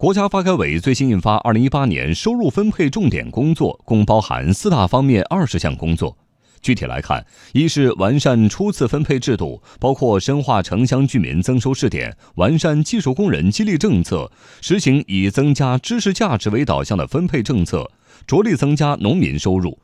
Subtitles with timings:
[0.00, 6.16] 国家发改委最新印发《二零一八年收入分配重点工作》，共包含四大方面二十项工作。
[6.62, 14.32] 具体来看，一是完善初次分配制度，包括深化城乡居民增收试点，完善技术工人激励政策，
[14.62, 17.90] 实行以增加知识价值为导向的分配政策，
[18.26, 19.76] 着力增加农民收入；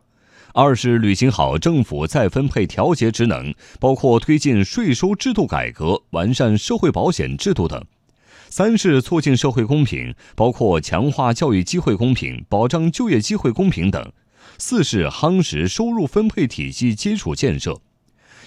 [0.55, 7.85] 二是履行好政府再分配调节职能，包括推进税收制度改革，完善社会保险制度等。
[8.49, 14.03] 三是促进社会公平，包括强化教育机会公平、保障就业机会公平等；
[14.59, 17.79] 四是夯实收入分配体系基础建设。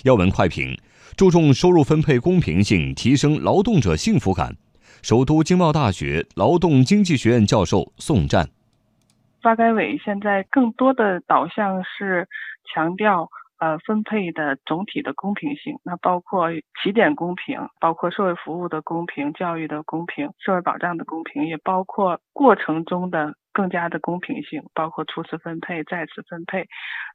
[0.03, 0.75] 要闻快评：
[1.15, 4.55] 注重收入分配公平性，提升劳动者幸福感。
[5.01, 8.49] 首都经贸大学劳动经济学院教授宋战：
[9.41, 12.27] 发改委现在更多的导向是
[12.73, 13.29] 强调。
[13.59, 16.49] 呃，分配的总体的公平性，那包括
[16.81, 26.67] 起点公平，包括社会服务的公平、教育的公平、社会保障的公平，也包括过程中的更加的公平性，包括初次分配、再次分配。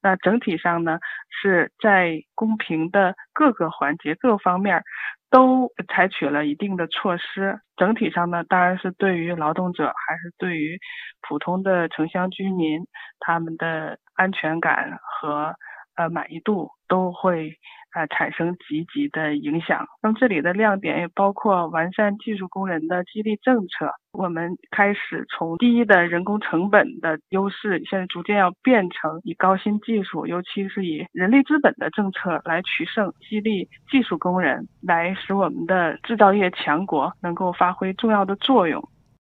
[0.02, 0.98] 那整体上呢，
[1.30, 4.82] 是在公平的各个环节、各方面
[5.30, 7.58] 都采取了一定的措施。
[7.78, 10.78] 整体上呢，当然是对于劳动者，还是对于
[11.26, 12.82] 普通的城乡居民，
[13.18, 15.54] 他们的安全感和。
[15.96, 17.52] 呃，满意度都会
[17.94, 19.86] 呃产生积极的影响。
[20.02, 23.92] 那么这里的亮点也包括完善技术工人的激励政策。
[24.12, 38.88] 我们开始从低的人工成本的优势，现在逐渐要变成以高新技术，尤其是以人力资本的政策来取胜，激励技术工人，来使我们的制造业强国能够发挥重要的作用。